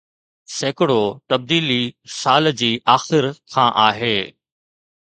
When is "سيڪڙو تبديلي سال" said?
0.57-2.49